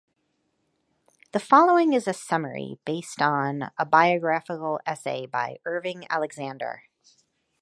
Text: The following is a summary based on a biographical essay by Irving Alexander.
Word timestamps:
The 1.31 1.39
following 1.39 1.93
is 1.93 2.07
a 2.07 2.13
summary 2.13 2.79
based 2.85 3.21
on 3.21 3.69
a 3.77 3.85
biographical 3.85 4.79
essay 4.83 5.27
by 5.27 5.59
Irving 5.63 6.07
Alexander. 6.09 6.85